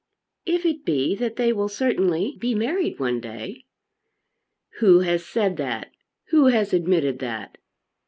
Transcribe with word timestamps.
"If 0.47 0.65
it 0.65 0.83
be 0.83 1.13
that 1.17 1.35
they 1.35 1.53
will 1.53 1.69
certainly 1.69 2.35
be 2.39 2.55
married 2.55 2.97
one 2.97 3.19
day" 3.21 3.65
"Who 4.79 5.01
has 5.01 5.23
said 5.23 5.57
that? 5.57 5.91
Who 6.29 6.47
has 6.47 6.73
admitted 6.73 7.19
that?" 7.19 7.59